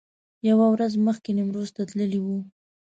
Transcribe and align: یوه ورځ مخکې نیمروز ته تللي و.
یوه 0.49 0.67
ورځ 0.73 0.93
مخکې 1.07 1.29
نیمروز 1.37 1.69
ته 1.75 1.81
تللي 1.89 2.19
و. 2.21 2.27